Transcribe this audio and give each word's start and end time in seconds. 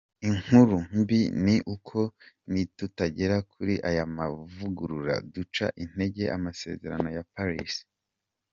Inkuru 0.29 0.75
mbi 0.99 1.19
ni 1.45 1.55
uko 1.73 1.99
nitutagera 2.51 3.37
kuri 3.51 3.73
aya 3.89 4.03
mavugurura, 4.17 5.15
duca 5.33 5.65
intege 5.83 6.23
amasezerano 6.37 7.07
ya 7.17 7.23
Paris. 7.35 7.75